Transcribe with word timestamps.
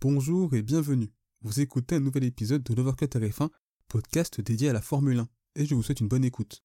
Bonjour 0.00 0.54
et 0.54 0.62
bienvenue. 0.62 1.12
Vous 1.42 1.58
écoutez 1.58 1.96
un 1.96 2.00
nouvel 2.00 2.22
épisode 2.22 2.62
de 2.62 2.72
l'Overcut 2.72 3.06
RF1, 3.06 3.48
podcast 3.88 4.40
dédié 4.40 4.68
à 4.68 4.72
la 4.72 4.80
Formule 4.80 5.18
1, 5.18 5.28
et 5.56 5.66
je 5.66 5.74
vous 5.74 5.82
souhaite 5.82 5.98
une 5.98 6.06
bonne 6.06 6.24
écoute. 6.24 6.62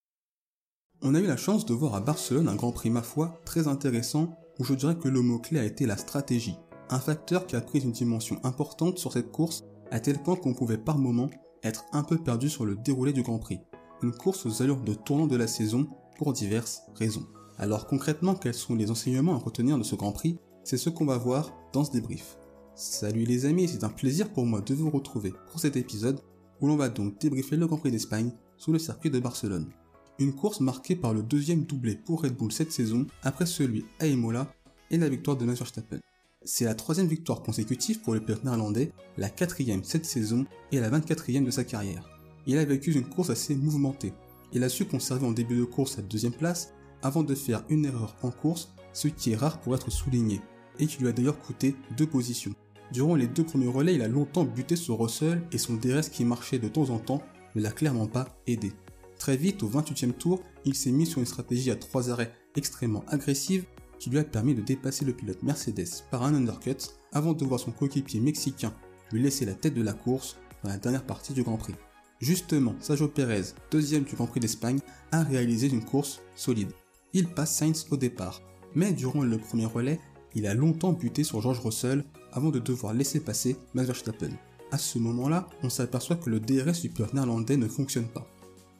On 1.01 1.15
a 1.15 1.19
eu 1.19 1.25
la 1.25 1.35
chance 1.35 1.65
de 1.65 1.73
voir 1.73 1.95
à 1.95 2.01
Barcelone 2.01 2.47
un 2.47 2.55
Grand 2.55 2.71
Prix 2.71 2.91
ma 2.91 3.01
foi 3.01 3.41
très 3.43 3.67
intéressant 3.67 4.37
où 4.59 4.63
je 4.63 4.75
dirais 4.75 4.99
que 4.99 5.07
le 5.07 5.23
mot-clé 5.23 5.57
a 5.57 5.65
été 5.65 5.87
la 5.87 5.97
stratégie. 5.97 6.59
Un 6.91 6.99
facteur 6.99 7.47
qui 7.47 7.55
a 7.55 7.61
pris 7.61 7.79
une 7.79 7.91
dimension 7.91 8.39
importante 8.45 8.99
sur 8.99 9.11
cette 9.11 9.31
course 9.31 9.63
à 9.89 9.99
tel 9.99 10.21
point 10.21 10.35
qu'on 10.35 10.53
pouvait 10.53 10.77
par 10.77 10.99
moments 10.99 11.31
être 11.63 11.85
un 11.91 12.03
peu 12.03 12.19
perdu 12.19 12.51
sur 12.51 12.65
le 12.67 12.75
déroulé 12.75 13.13
du 13.13 13.23
Grand 13.23 13.39
Prix. 13.39 13.61
Une 14.03 14.13
course 14.13 14.45
aux 14.45 14.61
allures 14.61 14.83
de 14.83 14.93
tournant 14.93 15.25
de 15.25 15.37
la 15.37 15.47
saison 15.47 15.87
pour 16.19 16.33
diverses 16.33 16.83
raisons. 16.93 17.25
Alors 17.57 17.87
concrètement, 17.87 18.35
quels 18.35 18.53
sont 18.53 18.75
les 18.75 18.91
enseignements 18.91 19.33
à 19.33 19.39
retenir 19.39 19.79
de 19.79 19.83
ce 19.83 19.95
Grand 19.95 20.11
Prix? 20.11 20.37
C'est 20.63 20.77
ce 20.77 20.91
qu'on 20.91 21.07
va 21.07 21.17
voir 21.17 21.51
dans 21.73 21.83
ce 21.83 21.93
débrief. 21.93 22.37
Salut 22.75 23.25
les 23.25 23.45
amis, 23.45 23.67
c'est 23.67 23.83
un 23.83 23.89
plaisir 23.89 24.33
pour 24.33 24.47
moi 24.47 24.59
de 24.59 24.73
vous 24.73 24.89
retrouver 24.89 25.31
pour 25.51 25.59
cet 25.59 25.77
épisode 25.77 26.19
où 26.59 26.65
l'on 26.65 26.75
va 26.75 26.89
donc 26.89 27.21
débriefer 27.21 27.55
le 27.55 27.67
Grand 27.67 27.77
Prix 27.77 27.91
d'Espagne 27.91 28.31
sous 28.57 28.73
le 28.73 28.79
circuit 28.79 29.11
de 29.11 29.19
Barcelone. 29.19 29.69
Une 30.17 30.33
course 30.33 30.59
marquée 30.59 30.95
par 30.95 31.13
le 31.13 31.21
deuxième 31.21 31.65
doublé 31.65 31.95
pour 31.95 32.23
Red 32.23 32.35
Bull 32.35 32.51
cette 32.51 32.71
saison 32.71 33.05
après 33.21 33.45
celui 33.45 33.85
à 33.99 34.07
Imola 34.07 34.51
et 34.89 34.97
la 34.97 35.07
victoire 35.07 35.37
de 35.37 35.45
Max 35.45 35.59
Verstappen. 35.59 35.99
C'est 36.45 36.65
la 36.65 36.73
troisième 36.73 37.05
victoire 37.05 37.43
consécutive 37.43 38.01
pour 38.01 38.15
le 38.15 38.21
pilote 38.21 38.43
néerlandais, 38.43 38.91
la 39.17 39.29
quatrième 39.29 39.83
cette 39.83 40.05
saison 40.05 40.47
et 40.71 40.79
la 40.79 40.89
24e 40.89 41.45
de 41.45 41.51
sa 41.51 41.63
carrière. 41.63 42.09
Il 42.47 42.57
a 42.57 42.65
vécu 42.65 42.91
une 42.91 43.07
course 43.07 43.29
assez 43.29 43.55
mouvementée. 43.55 44.13
Il 44.51 44.63
a 44.63 44.69
su 44.69 44.85
conserver 44.85 45.27
en 45.27 45.31
début 45.31 45.57
de 45.57 45.65
course 45.65 45.97
sa 45.97 46.01
deuxième 46.01 46.33
place 46.33 46.73
avant 47.03 47.21
de 47.21 47.35
faire 47.35 47.65
une 47.69 47.85
erreur 47.85 48.15
en 48.23 48.31
course, 48.31 48.73
ce 48.93 49.09
qui 49.09 49.33
est 49.33 49.35
rare 49.35 49.61
pour 49.61 49.75
être 49.75 49.91
souligné, 49.91 50.41
et 50.79 50.87
qui 50.87 50.97
lui 50.97 51.07
a 51.07 51.11
d'ailleurs 51.11 51.37
coûté 51.37 51.75
deux 51.95 52.07
positions. 52.07 52.55
Durant 52.91 53.15
les 53.15 53.27
deux 53.27 53.43
premiers 53.43 53.67
relais, 53.67 53.95
il 53.95 54.01
a 54.01 54.07
longtemps 54.07 54.43
buté 54.43 54.75
sur 54.75 54.99
Russell 54.99 55.41
et 55.51 55.57
son 55.57 55.75
DRS 55.75 56.09
qui 56.11 56.25
marchait 56.25 56.59
de 56.59 56.67
temps 56.67 56.89
en 56.89 56.99
temps 56.99 57.23
ne 57.55 57.61
l'a 57.61 57.71
clairement 57.71 58.07
pas 58.07 58.27
aidé. 58.47 58.71
Très 59.17 59.37
vite, 59.37 59.63
au 59.63 59.69
28e 59.69 60.13
tour, 60.13 60.41
il 60.65 60.75
s'est 60.75 60.91
mis 60.91 61.05
sur 61.05 61.19
une 61.19 61.25
stratégie 61.25 61.71
à 61.71 61.75
trois 61.75 62.09
arrêts 62.09 62.33
extrêmement 62.55 63.03
agressive 63.07 63.65
qui 63.99 64.09
lui 64.09 64.19
a 64.19 64.23
permis 64.23 64.53
de 64.53 64.61
dépasser 64.61 65.05
le 65.05 65.13
pilote 65.13 65.43
Mercedes 65.43 66.03
par 66.11 66.23
un 66.23 66.35
undercut 66.35 66.75
avant 67.13 67.33
de 67.33 67.45
voir 67.45 67.59
son 67.59 67.71
coéquipier 67.71 68.19
mexicain 68.19 68.73
lui 69.11 69.21
laisser 69.21 69.45
la 69.45 69.53
tête 69.53 69.75
de 69.75 69.81
la 69.81 69.93
course 69.93 70.37
dans 70.63 70.69
la 70.69 70.77
dernière 70.77 71.05
partie 71.05 71.33
du 71.33 71.43
Grand 71.43 71.57
Prix. 71.57 71.75
Justement, 72.19 72.75
Sergio 72.79 73.07
Pérez, 73.07 73.53
deuxième 73.71 74.03
du 74.03 74.15
Grand 74.15 74.27
Prix 74.27 74.39
d'Espagne, 74.39 74.79
a 75.11 75.23
réalisé 75.23 75.67
une 75.67 75.83
course 75.83 76.21
solide. 76.35 76.71
Il 77.13 77.27
passe 77.27 77.55
Sainz 77.55 77.85
au 77.91 77.97
départ, 77.97 78.41
mais 78.75 78.91
durant 78.91 79.23
le 79.23 79.37
premier 79.37 79.65
relais, 79.65 79.99
il 80.35 80.47
a 80.47 80.53
longtemps 80.53 80.93
buté 80.93 81.23
sur 81.23 81.41
George 81.41 81.59
Russell 81.59 82.03
avant 82.33 82.49
de 82.49 82.59
devoir 82.59 82.93
laisser 82.93 83.19
passer 83.19 83.55
Max 83.73 83.87
Verstappen. 83.87 84.31
À 84.71 84.77
ce 84.77 84.99
moment-là, 84.99 85.47
on 85.61 85.69
s'aperçoit 85.69 86.15
que 86.15 86.29
le 86.29 86.39
DRS 86.39 86.81
du 86.81 86.89
pilote 86.89 87.13
néerlandais 87.13 87.57
ne 87.57 87.67
fonctionne 87.67 88.07
pas. 88.07 88.27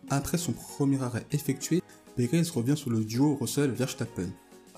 Après 0.10 0.38
son 0.38 0.54
premier 0.54 1.02
arrêt 1.02 1.26
effectué, 1.32 1.82
Perez 2.16 2.44
revient 2.54 2.78
sur 2.78 2.90
le 2.90 3.04
duo 3.04 3.38
Russell-Verstappen. 3.40 4.30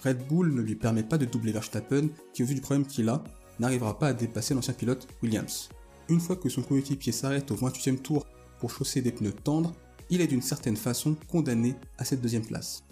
Red 0.03 0.27
Bull 0.27 0.53
ne 0.53 0.61
lui 0.61 0.75
permet 0.75 1.03
pas 1.03 1.17
de 1.17 1.25
doubler 1.25 1.51
Verstappen, 1.51 2.09
qui 2.33 2.43
au 2.43 2.45
vu 2.45 2.55
du 2.55 2.61
problème 2.61 2.85
qu'il 2.85 3.09
a, 3.09 3.23
n'arrivera 3.59 3.97
pas 3.97 4.09
à 4.09 4.13
dépasser 4.13 4.53
l'ancien 4.53 4.73
pilote 4.73 5.07
Williams. 5.23 5.69
Une 6.09 6.19
fois 6.19 6.35
que 6.35 6.49
son 6.49 6.61
coéquipier 6.61 7.11
s'arrête 7.11 7.49
au 7.51 7.55
28e 7.55 7.97
tour 7.97 8.25
pour 8.59 8.69
chausser 8.71 9.01
des 9.01 9.11
pneus 9.11 9.33
tendres, 9.33 9.73
il 10.09 10.21
est 10.21 10.27
d'une 10.27 10.41
certaine 10.41 10.77
façon 10.77 11.15
condamné 11.29 11.75
à 11.97 12.05
cette 12.05 12.21
deuxième 12.21 12.45
place. 12.45 12.83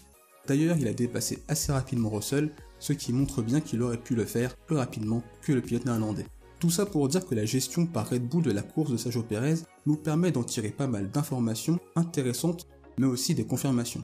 D'ailleurs, 0.47 0.77
il 0.77 0.87
a 0.87 0.93
dépassé 0.93 1.39
assez 1.47 1.71
rapidement 1.71 2.09
Russell, 2.09 2.51
ce 2.83 2.91
qui 2.91 3.13
montre 3.13 3.41
bien 3.41 3.61
qu'il 3.61 3.81
aurait 3.81 3.95
pu 3.95 4.13
le 4.13 4.25
faire 4.25 4.57
plus 4.57 4.75
rapidement 4.75 5.23
que 5.41 5.53
le 5.53 5.61
pilote 5.61 5.85
néerlandais. 5.85 6.25
Tout 6.59 6.69
ça 6.69 6.85
pour 6.85 7.07
dire 7.07 7.25
que 7.25 7.33
la 7.33 7.45
gestion 7.45 7.85
par 7.85 8.09
Red 8.09 8.27
Bull 8.27 8.43
de 8.43 8.51
la 8.51 8.61
course 8.61 8.91
de 8.91 8.97
Sergio 8.97 9.23
Perez 9.23 9.59
nous 9.85 9.95
permet 9.95 10.31
d'en 10.31 10.43
tirer 10.43 10.69
pas 10.69 10.87
mal 10.87 11.09
d'informations 11.09 11.79
intéressantes, 11.95 12.67
mais 12.97 13.07
aussi 13.07 13.35
des 13.35 13.45
confirmations. 13.45 14.03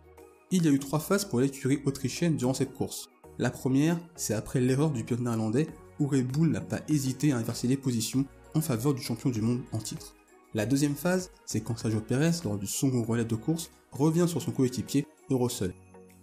Il 0.51 0.63
y 0.63 0.69
a 0.69 0.71
eu 0.71 0.79
trois 0.79 1.01
phases 1.01 1.25
pour 1.25 1.41
l'écurie 1.41 1.81
autrichienne 1.85 2.37
durant 2.37 2.53
cette 2.53 2.73
course. 2.73 3.09
La 3.37 3.49
première, 3.49 3.99
c'est 4.15 4.33
après 4.33 4.61
l'erreur 4.61 4.91
du 4.91 5.03
pilote 5.03 5.23
néerlandais, 5.23 5.67
où 5.99 6.07
Red 6.07 6.27
Bull 6.27 6.49
n'a 6.49 6.61
pas 6.61 6.79
hésité 6.87 7.33
à 7.33 7.37
inverser 7.37 7.67
les 7.67 7.77
positions 7.77 8.23
en 8.55 8.61
faveur 8.61 8.93
du 8.93 9.01
champion 9.01 9.29
du 9.29 9.41
monde 9.41 9.61
en 9.73 9.79
titre. 9.79 10.15
La 10.53 10.65
deuxième 10.65 10.95
phase, 10.95 11.31
c'est 11.45 11.59
quand 11.59 11.77
Sergio 11.77 11.99
Perez, 11.99 12.31
lors 12.45 12.57
du 12.57 12.65
second 12.65 13.03
relais 13.03 13.25
de 13.25 13.35
course, 13.35 13.71
revient 13.91 14.25
sur 14.27 14.41
son 14.41 14.51
coéquipier, 14.51 15.05
Russell. 15.29 15.73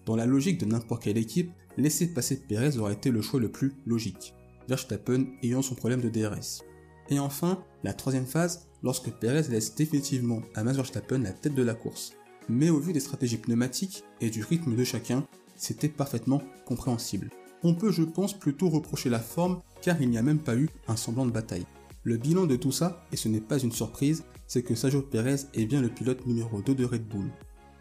Dans 0.06 0.14
la 0.14 0.24
logique 0.24 0.58
de 0.58 0.66
n'importe 0.66 1.02
quelle 1.02 1.18
équipe, 1.18 1.50
laisser 1.76 2.06
passer 2.06 2.36
Perez 2.36 2.78
aurait 2.78 2.94
été 2.94 3.10
le 3.10 3.20
choix 3.22 3.40
le 3.40 3.50
plus 3.50 3.74
logique, 3.86 4.34
Verstappen 4.68 5.26
ayant 5.42 5.62
son 5.62 5.74
problème 5.74 6.00
de 6.00 6.08
DRS. 6.08 6.62
Et 7.10 7.18
enfin, 7.18 7.64
la 7.82 7.92
troisième 7.92 8.24
phase, 8.24 8.68
lorsque 8.84 9.10
Perez 9.10 9.50
laisse 9.50 9.74
définitivement 9.74 10.42
à 10.54 10.62
Max 10.62 10.76
Verstappen 10.76 11.18
la 11.18 11.32
tête 11.32 11.56
de 11.56 11.62
la 11.62 11.74
course. 11.74 12.12
Mais 12.48 12.70
au 12.70 12.78
vu 12.78 12.92
des 12.92 13.00
stratégies 13.00 13.38
pneumatiques 13.38 14.04
et 14.20 14.30
du 14.30 14.44
rythme 14.44 14.76
de 14.76 14.84
chacun, 14.84 15.26
c'était 15.56 15.88
parfaitement 15.88 16.40
compréhensible. 16.66 17.30
On 17.64 17.74
peut 17.74 17.90
je 17.90 18.04
pense 18.04 18.38
plutôt 18.38 18.68
reprocher 18.68 19.10
la 19.10 19.18
forme 19.18 19.60
car 19.82 20.00
il 20.00 20.08
n'y 20.08 20.18
a 20.18 20.22
même 20.22 20.38
pas 20.38 20.54
eu 20.54 20.68
un 20.86 20.94
semblant 20.94 21.26
de 21.26 21.32
bataille. 21.32 21.66
Le 22.04 22.16
bilan 22.16 22.46
de 22.46 22.54
tout 22.54 22.70
ça, 22.70 23.04
et 23.10 23.16
ce 23.16 23.26
n'est 23.26 23.40
pas 23.40 23.58
une 23.58 23.72
surprise, 23.72 24.22
c'est 24.46 24.62
que 24.62 24.76
Sergio 24.76 25.02
Perez 25.02 25.48
est 25.54 25.66
bien 25.66 25.82
le 25.82 25.88
pilote 25.88 26.24
numéro 26.28 26.62
2 26.62 26.76
de 26.76 26.84
Red 26.84 27.08
Bull. 27.08 27.28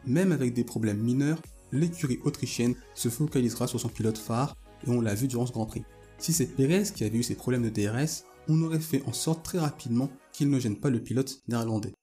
Même 0.08 0.32
avec 0.32 0.54
des 0.54 0.64
problèmes 0.64 0.98
mineurs, 0.98 1.40
l'écurie 1.76 2.20
autrichienne 2.24 2.76
se 2.94 3.10
focalisera 3.10 3.68
sur 3.68 3.80
son 3.80 3.90
pilote 3.90 4.18
phare 4.18 4.56
et 4.86 4.90
on 4.90 5.02
l'a 5.02 5.16
vu 5.16 5.28
durant 5.28 5.46
ce 5.46 5.52
Grand 5.52 5.66
Prix. 5.66 5.84
Si 6.18 6.34
c'est 6.34 6.48
Perez 6.48 6.84
qui 6.94 7.04
avait 7.04 7.18
eu 7.18 7.24
ses 7.24 7.36
problèmes 7.36 7.64
de 7.64 7.70
DRS, 7.70 8.24
on 8.48 8.62
aurait 8.64 8.80
fait 8.80 9.04
en 9.06 9.14
sorte 9.14 9.44
très 9.44 9.60
rapidement 9.60 10.10
qu'il 10.32 10.50
ne 10.50 10.60
gêne 10.60 10.78
pas 10.78 10.90
le 10.90 11.02
pilote 11.02 11.42
néerlandais. 11.48 11.94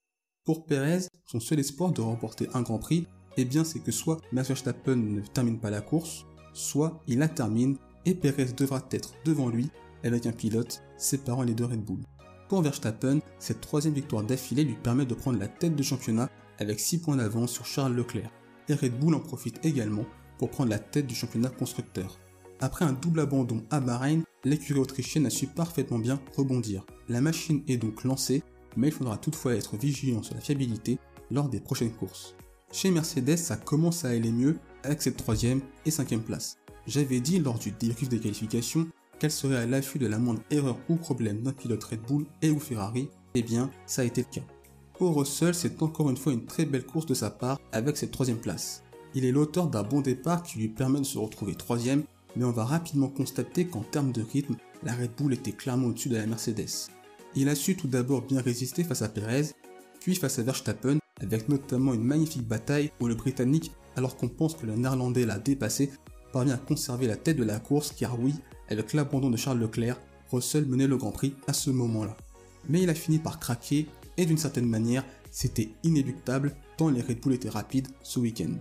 Pour 0.45 0.65
Perez, 0.65 1.07
son 1.25 1.39
seul 1.39 1.59
espoir 1.59 1.91
de 1.91 2.01
remporter 2.01 2.47
un 2.53 2.61
Grand 2.61 2.79
Prix, 2.79 3.07
eh 3.37 3.45
bien 3.45 3.63
c'est 3.63 3.79
que 3.79 3.91
soit 3.91 4.19
Max 4.31 4.49
Verstappen 4.49 4.95
ne 4.95 5.21
termine 5.21 5.59
pas 5.59 5.69
la 5.69 5.81
course, 5.81 6.25
soit 6.53 7.01
il 7.07 7.19
la 7.19 7.29
termine 7.29 7.77
et 8.05 8.13
Perez 8.13 8.53
devra 8.55 8.85
être 8.91 9.13
devant 9.25 9.49
lui 9.49 9.69
avec 10.03 10.25
un 10.25 10.31
pilote 10.33 10.83
séparant 10.97 11.43
les 11.43 11.53
deux 11.53 11.65
Red 11.65 11.83
Bull. 11.83 12.01
Pour 12.49 12.61
Verstappen, 12.61 13.19
cette 13.39 13.61
troisième 13.61 13.93
victoire 13.93 14.23
d'affilée 14.23 14.65
lui 14.65 14.75
permet 14.75 15.05
de 15.05 15.15
prendre 15.15 15.39
la 15.39 15.47
tête 15.47 15.75
de 15.75 15.83
championnat 15.83 16.29
avec 16.59 16.79
6 16.79 16.99
points 16.99 17.15
d'avance 17.15 17.51
sur 17.51 17.65
Charles 17.65 17.95
Leclerc 17.95 18.29
et 18.69 18.73
Red 18.73 18.99
Bull 18.99 19.15
en 19.15 19.19
profite 19.19 19.63
également 19.65 20.05
pour 20.37 20.49
prendre 20.49 20.69
la 20.69 20.79
tête 20.79 21.07
du 21.07 21.15
championnat 21.15 21.49
constructeur. 21.49 22.19
Après 22.59 22.85
un 22.85 22.93
double 22.93 23.21
abandon 23.21 23.63
à 23.69 23.79
Bahreïn, 23.79 24.23
l'écurie 24.43 24.79
autrichienne 24.79 25.25
a 25.25 25.29
su 25.29 25.47
parfaitement 25.47 25.99
bien 25.99 26.19
rebondir. 26.35 26.85
La 27.09 27.21
machine 27.21 27.63
est 27.67 27.77
donc 27.77 28.03
lancée, 28.03 28.43
mais 28.77 28.87
il 28.87 28.93
faudra 28.93 29.17
toutefois 29.17 29.55
être 29.55 29.77
vigilant 29.77 30.23
sur 30.23 30.35
la 30.35 30.41
fiabilité 30.41 30.97
lors 31.31 31.49
des 31.49 31.59
prochaines 31.59 31.91
courses. 31.91 32.35
Chez 32.71 32.89
Mercedes, 32.89 33.37
ça 33.37 33.55
commence 33.55 34.05
à 34.05 34.09
aller 34.09 34.31
mieux 34.31 34.57
avec 34.83 35.01
cette 35.01 35.17
troisième 35.17 35.61
et 35.85 35.91
cinquième 35.91 36.23
place. 36.23 36.57
J'avais 36.87 37.19
dit 37.19 37.39
lors 37.39 37.59
du 37.59 37.71
débrief 37.71 38.09
des 38.09 38.19
qualifications 38.19 38.87
qu'elle 39.19 39.31
serait 39.31 39.57
à 39.57 39.65
l'affût 39.65 39.99
de 39.99 40.07
la 40.07 40.17
moindre 40.17 40.41
erreur 40.49 40.77
ou 40.89 40.95
problème 40.95 41.41
d'un 41.41 41.53
pilote 41.53 41.83
Red 41.83 42.01
Bull 42.01 42.25
et 42.41 42.49
ou 42.49 42.59
Ferrari, 42.59 43.09
eh 43.35 43.43
bien 43.43 43.69
ça 43.85 44.01
a 44.01 44.05
été 44.05 44.21
le 44.21 44.41
cas. 44.41 44.52
Russell, 45.11 45.55
c'est 45.55 45.81
encore 45.81 46.09
une 46.09 46.17
fois 46.17 46.33
une 46.33 46.45
très 46.45 46.65
belle 46.65 46.85
course 46.85 47.05
de 47.05 47.13
sa 47.13 47.29
part 47.29 47.59
avec 47.71 47.97
cette 47.97 48.11
troisième 48.11 48.37
place. 48.37 48.83
Il 49.15 49.25
est 49.25 49.31
l'auteur 49.31 49.67
d'un 49.67 49.83
bon 49.83 50.01
départ 50.01 50.43
qui 50.43 50.59
lui 50.59 50.67
permet 50.67 50.99
de 50.99 51.05
se 51.05 51.17
retrouver 51.17 51.55
troisième, 51.55 52.03
mais 52.35 52.45
on 52.45 52.51
va 52.51 52.65
rapidement 52.65 53.09
constater 53.09 53.65
qu'en 53.65 53.81
termes 53.81 54.11
de 54.11 54.21
rythme, 54.21 54.55
la 54.83 54.93
Red 54.93 55.11
Bull 55.17 55.33
était 55.33 55.51
clairement 55.51 55.87
au-dessus 55.87 56.09
de 56.09 56.15
la 56.15 56.25
Mercedes. 56.25 56.89
Il 57.35 57.49
a 57.49 57.55
su 57.55 57.75
tout 57.75 57.87
d'abord 57.87 58.21
bien 58.21 58.41
résister 58.41 58.83
face 58.83 59.01
à 59.01 59.09
Perez, 59.09 59.51
puis 59.99 60.15
face 60.15 60.39
à 60.39 60.43
Verstappen, 60.43 60.99
avec 61.21 61.47
notamment 61.49 61.93
une 61.93 62.03
magnifique 62.03 62.47
bataille 62.47 62.91
où 62.99 63.07
le 63.07 63.15
Britannique, 63.15 63.71
alors 63.95 64.17
qu'on 64.17 64.29
pense 64.29 64.55
que 64.55 64.65
le 64.65 64.75
Néerlandais 64.75 65.25
l'a 65.25 65.39
dépassé, 65.39 65.91
parvient 66.31 66.55
à 66.55 66.57
conserver 66.57 67.07
la 67.07 67.15
tête 67.15 67.37
de 67.37 67.43
la 67.43 67.59
course 67.59 67.91
car 67.91 68.19
oui, 68.19 68.33
avec 68.69 68.93
l'abandon 68.93 69.29
de 69.29 69.37
Charles 69.37 69.59
Leclerc, 69.59 69.99
Russell 70.31 70.65
menait 70.65 70.87
le 70.87 70.97
Grand 70.97 71.11
Prix 71.11 71.35
à 71.47 71.53
ce 71.53 71.69
moment-là. 71.69 72.17
Mais 72.69 72.81
il 72.81 72.89
a 72.89 72.95
fini 72.95 73.19
par 73.19 73.39
craquer 73.39 73.87
et 74.17 74.25
d'une 74.25 74.37
certaine 74.37 74.67
manière, 74.67 75.05
c'était 75.31 75.69
inéluctable 75.83 76.55
tant 76.77 76.89
les 76.89 77.01
Red 77.01 77.19
Bull 77.21 77.33
étaient 77.33 77.49
rapides 77.49 77.87
ce 78.01 78.19
week-end. 78.19 78.53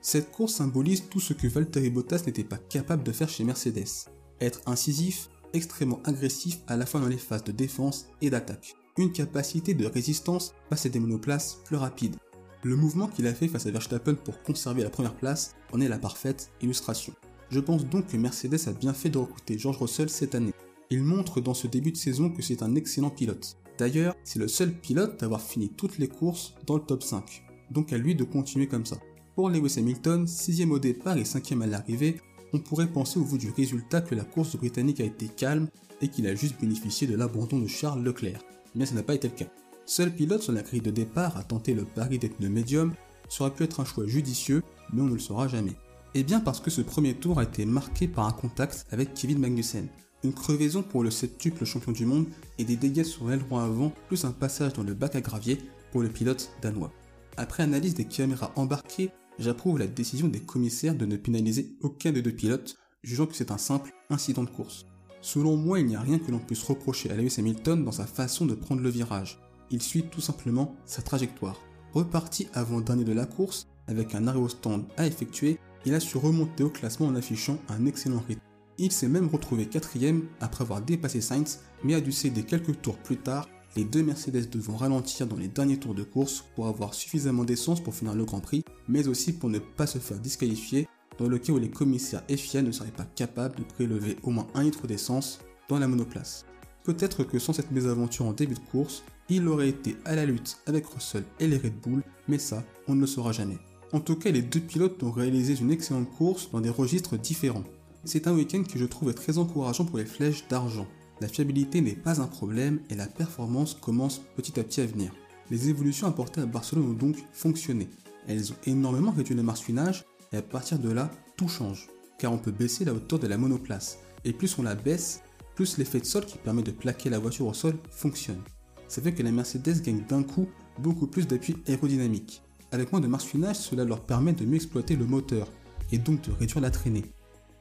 Cette 0.00 0.30
course 0.30 0.54
symbolise 0.54 1.04
tout 1.08 1.20
ce 1.20 1.32
que 1.32 1.48
Valtteri 1.48 1.90
Bottas 1.90 2.22
n'était 2.26 2.44
pas 2.44 2.58
capable 2.58 3.02
de 3.02 3.12
faire 3.12 3.28
chez 3.28 3.44
Mercedes. 3.44 4.08
Être 4.40 4.60
incisif, 4.66 5.28
extrêmement 5.52 6.00
agressif 6.04 6.60
à 6.66 6.76
la 6.76 6.86
fois 6.86 7.00
dans 7.00 7.08
les 7.08 7.18
phases 7.18 7.44
de 7.44 7.52
défense 7.52 8.08
et 8.20 8.30
d'attaque. 8.30 8.74
Une 8.96 9.12
capacité 9.12 9.74
de 9.74 9.86
résistance 9.86 10.54
face 10.68 10.86
à 10.86 10.88
des 10.88 11.00
monoplaces 11.00 11.58
plus 11.64 11.76
rapides. 11.76 12.16
Le 12.64 12.76
mouvement 12.76 13.06
qu'il 13.06 13.26
a 13.26 13.34
fait 13.34 13.48
face 13.48 13.66
à 13.66 13.70
Verstappen 13.70 14.14
pour 14.14 14.42
conserver 14.42 14.82
la 14.82 14.90
première 14.90 15.14
place 15.14 15.54
en 15.72 15.80
est 15.80 15.88
la 15.88 15.98
parfaite 15.98 16.50
illustration. 16.60 17.12
Je 17.50 17.60
pense 17.60 17.86
donc 17.86 18.08
que 18.08 18.16
Mercedes 18.16 18.68
a 18.68 18.72
bien 18.72 18.92
fait 18.92 19.10
de 19.10 19.18
recruter 19.18 19.58
George 19.58 19.78
Russell 19.78 20.10
cette 20.10 20.34
année. 20.34 20.52
Il 20.90 21.02
montre 21.02 21.40
dans 21.40 21.54
ce 21.54 21.66
début 21.66 21.92
de 21.92 21.96
saison 21.96 22.30
que 22.30 22.42
c'est 22.42 22.62
un 22.62 22.74
excellent 22.74 23.10
pilote. 23.10 23.56
D'ailleurs, 23.78 24.16
c'est 24.24 24.40
le 24.40 24.48
seul 24.48 24.72
pilote 24.72 25.20
d'avoir 25.20 25.40
fini 25.40 25.70
toutes 25.70 25.98
les 25.98 26.08
courses 26.08 26.54
dans 26.66 26.74
le 26.74 26.82
top 26.82 27.02
5, 27.04 27.44
donc 27.70 27.92
à 27.92 27.98
lui 27.98 28.16
de 28.16 28.24
continuer 28.24 28.66
comme 28.66 28.84
ça. 28.84 28.98
Pour 29.36 29.50
Lewis 29.50 29.74
Hamilton, 29.78 30.24
6ème 30.24 30.72
au 30.72 30.80
départ 30.80 31.16
et 31.16 31.22
5ème 31.22 31.62
à 31.62 31.66
l'arrivée, 31.66 32.20
on 32.52 32.58
pourrait 32.58 32.88
penser 32.88 33.20
au 33.20 33.24
vu 33.24 33.38
du 33.38 33.50
résultat 33.50 34.00
que 34.00 34.16
la 34.16 34.24
course 34.24 34.56
britannique 34.56 35.00
a 35.00 35.04
été 35.04 35.28
calme 35.28 35.68
et 36.00 36.08
qu'il 36.08 36.26
a 36.26 36.34
juste 36.34 36.60
bénéficié 36.60 37.06
de 37.06 37.14
l'abandon 37.14 37.60
de 37.60 37.68
Charles 37.68 38.02
Leclerc. 38.02 38.40
Mais 38.74 38.84
ça 38.84 38.96
n'a 38.96 39.04
pas 39.04 39.14
été 39.14 39.28
le 39.28 39.34
cas. 39.34 39.50
Seul 39.86 40.12
pilote 40.12 40.42
sur 40.42 40.52
la 40.52 40.62
grille 40.62 40.80
de 40.80 40.90
départ 40.90 41.36
à 41.36 41.44
tenter 41.44 41.72
le 41.72 41.84
pari 41.84 42.18
d'être 42.18 42.40
le 42.40 42.48
médium, 42.48 42.94
ça 43.28 43.44
aurait 43.44 43.54
pu 43.54 43.62
être 43.62 43.80
un 43.80 43.84
choix 43.84 44.06
judicieux, 44.06 44.62
mais 44.92 45.02
on 45.02 45.06
ne 45.06 45.14
le 45.14 45.20
saura 45.20 45.46
jamais. 45.46 45.76
Et 46.14 46.24
bien 46.24 46.40
parce 46.40 46.60
que 46.60 46.70
ce 46.70 46.80
premier 46.80 47.14
tour 47.14 47.38
a 47.38 47.44
été 47.44 47.64
marqué 47.64 48.08
par 48.08 48.26
un 48.26 48.32
contact 48.32 48.86
avec 48.90 49.14
Kevin 49.14 49.38
Magnussen. 49.38 49.88
Une 50.24 50.32
crevaison 50.32 50.82
pour 50.82 51.04
le 51.04 51.10
septuple 51.10 51.64
champion 51.64 51.92
du 51.92 52.04
monde 52.04 52.26
et 52.58 52.64
des 52.64 52.76
dégâts 52.76 53.04
sur 53.04 53.28
l'aileron 53.28 53.58
avant, 53.58 53.92
plus 54.08 54.24
un 54.24 54.32
passage 54.32 54.72
dans 54.72 54.82
le 54.82 54.94
bac 54.94 55.14
à 55.14 55.20
gravier 55.20 55.58
pour 55.92 56.02
le 56.02 56.08
pilote 56.08 56.50
danois. 56.60 56.92
Après 57.36 57.62
analyse 57.62 57.94
des 57.94 58.04
caméras 58.04 58.52
embarquées, 58.56 59.10
j'approuve 59.38 59.78
la 59.78 59.86
décision 59.86 60.26
des 60.26 60.40
commissaires 60.40 60.96
de 60.96 61.06
ne 61.06 61.16
pénaliser 61.16 61.76
aucun 61.82 62.10
des 62.10 62.22
deux 62.22 62.32
pilotes, 62.32 62.76
jugeant 63.04 63.26
que 63.26 63.36
c'est 63.36 63.52
un 63.52 63.58
simple 63.58 63.92
incident 64.10 64.42
de 64.42 64.50
course. 64.50 64.86
Selon 65.20 65.56
moi, 65.56 65.78
il 65.78 65.86
n'y 65.86 65.94
a 65.94 66.00
rien 66.00 66.18
que 66.18 66.32
l'on 66.32 66.40
puisse 66.40 66.64
reprocher 66.64 67.10
à 67.10 67.14
Lewis 67.14 67.36
Hamilton 67.38 67.84
dans 67.84 67.92
sa 67.92 68.06
façon 68.06 68.44
de 68.44 68.54
prendre 68.54 68.82
le 68.82 68.90
virage. 68.90 69.38
Il 69.70 69.82
suit 69.82 70.04
tout 70.10 70.20
simplement 70.20 70.74
sa 70.84 71.02
trajectoire. 71.02 71.60
Reparti 71.92 72.48
avant-dernier 72.54 73.04
de 73.04 73.12
la 73.12 73.26
course, 73.26 73.68
avec 73.86 74.14
un 74.16 74.26
arrêt 74.26 74.40
au 74.40 74.48
stand 74.48 74.84
à 74.96 75.06
effectuer, 75.06 75.58
il 75.86 75.94
a 75.94 76.00
su 76.00 76.18
remonter 76.18 76.64
au 76.64 76.70
classement 76.70 77.06
en 77.06 77.14
affichant 77.14 77.58
un 77.68 77.86
excellent 77.86 78.22
rythme. 78.26 78.47
Il 78.80 78.92
s'est 78.92 79.08
même 79.08 79.26
retrouvé 79.26 79.66
quatrième 79.66 80.26
après 80.40 80.62
avoir 80.62 80.80
dépassé 80.80 81.20
Sainz, 81.20 81.60
mais 81.82 81.94
a 81.94 82.00
dû 82.00 82.12
céder 82.12 82.44
quelques 82.44 82.80
tours 82.80 82.96
plus 82.98 83.16
tard. 83.16 83.48
Les 83.74 83.84
deux 83.84 84.04
Mercedes 84.04 84.48
devront 84.48 84.76
ralentir 84.76 85.26
dans 85.26 85.36
les 85.36 85.48
derniers 85.48 85.78
tours 85.78 85.96
de 85.96 86.04
course 86.04 86.44
pour 86.54 86.68
avoir 86.68 86.94
suffisamment 86.94 87.44
d'essence 87.44 87.82
pour 87.82 87.94
finir 87.94 88.14
le 88.14 88.24
Grand 88.24 88.40
Prix, 88.40 88.64
mais 88.86 89.08
aussi 89.08 89.32
pour 89.32 89.50
ne 89.50 89.58
pas 89.58 89.88
se 89.88 89.98
faire 89.98 90.20
disqualifier 90.20 90.86
dans 91.18 91.28
le 91.28 91.38
cas 91.38 91.52
où 91.52 91.58
les 91.58 91.70
commissaires 91.70 92.22
FIA 92.28 92.62
ne 92.62 92.70
seraient 92.70 92.92
pas 92.92 93.04
capables 93.04 93.56
de 93.56 93.64
prélever 93.64 94.16
au 94.22 94.30
moins 94.30 94.46
un 94.54 94.62
litre 94.62 94.86
d'essence 94.86 95.40
dans 95.68 95.80
la 95.80 95.88
monoplace. 95.88 96.46
Peut-être 96.84 97.24
que 97.24 97.40
sans 97.40 97.52
cette 97.52 97.72
mésaventure 97.72 98.26
en 98.26 98.32
début 98.32 98.54
de 98.54 98.70
course, 98.70 99.02
il 99.28 99.48
aurait 99.48 99.68
été 99.68 99.96
à 100.04 100.14
la 100.14 100.24
lutte 100.24 100.58
avec 100.66 100.86
Russell 100.86 101.24
et 101.40 101.48
les 101.48 101.58
Red 101.58 101.80
Bull, 101.80 102.02
mais 102.28 102.38
ça, 102.38 102.62
on 102.86 102.94
ne 102.94 103.00
le 103.00 103.06
saura 103.08 103.32
jamais. 103.32 103.58
En 103.92 104.00
tout 104.00 104.16
cas, 104.16 104.30
les 104.30 104.42
deux 104.42 104.60
pilotes 104.60 105.02
ont 105.02 105.10
réalisé 105.10 105.56
une 105.60 105.72
excellente 105.72 106.10
course 106.10 106.50
dans 106.52 106.60
des 106.60 106.70
registres 106.70 107.18
différents. 107.18 107.64
C'est 108.04 108.26
un 108.26 108.34
week-end 108.34 108.62
que 108.62 108.78
je 108.78 108.84
trouve 108.84 109.12
très 109.12 109.38
encourageant 109.38 109.84
pour 109.84 109.98
les 109.98 110.06
flèches 110.06 110.46
d'argent. 110.48 110.86
La 111.20 111.28
fiabilité 111.28 111.80
n'est 111.80 111.96
pas 111.96 112.20
un 112.20 112.26
problème 112.26 112.80
et 112.90 112.94
la 112.94 113.06
performance 113.06 113.74
commence 113.74 114.20
petit 114.36 114.58
à 114.60 114.64
petit 114.64 114.80
à 114.80 114.86
venir. 114.86 115.12
Les 115.50 115.68
évolutions 115.68 116.06
apportées 116.06 116.40
à 116.40 116.46
Barcelone 116.46 116.90
ont 116.90 116.92
donc 116.92 117.16
fonctionné. 117.32 117.88
Elles 118.28 118.52
ont 118.52 118.56
énormément 118.66 119.10
réduit 119.10 119.34
le 119.34 119.42
marsouinage 119.42 120.04
et 120.32 120.36
à 120.36 120.42
partir 120.42 120.78
de 120.78 120.90
là, 120.90 121.10
tout 121.36 121.48
change. 121.48 121.88
Car 122.18 122.32
on 122.32 122.38
peut 122.38 122.52
baisser 122.52 122.84
la 122.84 122.94
hauteur 122.94 123.18
de 123.18 123.26
la 123.26 123.38
monoplace. 123.38 123.98
Et 124.24 124.32
plus 124.32 124.58
on 124.58 124.62
la 124.62 124.74
baisse, 124.74 125.22
plus 125.54 125.76
l'effet 125.78 126.00
de 126.00 126.04
sol 126.04 126.24
qui 126.24 126.38
permet 126.38 126.62
de 126.62 126.70
plaquer 126.70 127.10
la 127.10 127.18
voiture 127.18 127.46
au 127.46 127.54
sol 127.54 127.74
fonctionne. 127.90 128.42
Ça 128.86 129.02
fait 129.02 129.12
que 129.12 129.22
la 129.22 129.32
Mercedes 129.32 129.82
gagne 129.82 130.04
d'un 130.08 130.22
coup 130.22 130.48
beaucoup 130.78 131.06
plus 131.08 131.26
d'appui 131.26 131.56
aérodynamique. 131.66 132.42
Avec 132.70 132.92
moins 132.92 133.00
de 133.00 133.06
marsouinage, 133.08 133.56
cela 133.56 133.84
leur 133.84 134.00
permet 134.00 134.34
de 134.34 134.44
mieux 134.44 134.56
exploiter 134.56 134.94
le 134.94 135.06
moteur 135.06 135.50
et 135.90 135.98
donc 135.98 136.22
de 136.22 136.32
réduire 136.32 136.60
la 136.60 136.70
traînée. 136.70 137.04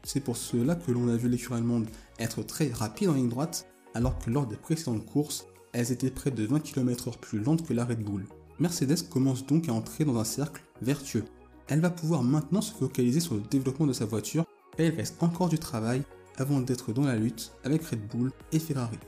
C'est 0.08 0.22
pour 0.22 0.38
cela 0.38 0.76
que 0.76 0.90
l'on 0.94 1.10
a 1.10 1.18
vu 1.18 1.28
l'écurie 1.28 1.58
allemande 1.58 1.90
être 2.18 2.42
très 2.42 2.72
rapide 2.72 3.10
en 3.10 3.14
ligne 3.16 3.28
droite, 3.28 3.68
alors 3.94 4.18
que 4.18 4.30
lors 4.30 4.48
des 4.48 4.56
précédentes 4.56 5.06
courses, 5.06 5.48
elles 5.74 5.92
étaient 5.92 6.10
près 6.10 6.32
de 6.32 6.46
20 6.46 6.62
km/h 6.62 7.18
plus 7.20 7.40
lentes 7.40 7.68
que 7.68 7.74
la 7.74 7.84
Red 7.84 8.06
Bull. 8.06 8.26
Mercedes 8.58 9.10
commence 9.10 9.46
donc 9.46 9.68
à 9.68 9.74
entrer 9.74 10.06
dans 10.06 10.18
un 10.18 10.24
cercle 10.24 10.64
vertueux. 10.82 11.26
Elle 11.68 11.82
va 11.82 11.90
pouvoir 11.90 12.24
maintenant 12.24 12.62
se 12.62 12.72
focaliser 12.72 13.20
sur 13.20 13.36
le 13.36 13.42
développement 13.42 13.86
de 13.86 13.92
sa 13.92 14.06
voiture 14.06 14.46
et 14.78 14.88
il 14.88 14.96
reste 14.96 15.22
encore 15.22 15.50
du 15.50 15.60
travail 15.60 16.04
avant 16.38 16.62
d'être 16.62 16.94
dans 16.94 17.04
la 17.04 17.18
lutte 17.18 17.52
avec 17.66 17.84
Red 17.84 18.08
Bull 18.08 18.32
et 18.54 18.60
Ferrari. 18.60 19.00